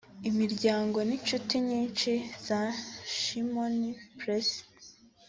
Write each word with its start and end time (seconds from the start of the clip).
imiryango 0.29 0.97
n’inshuti 1.07 1.53
nyinshi 1.67 2.11
za 2.45 2.61
Shimon 3.17 3.75
Peres 4.19 4.49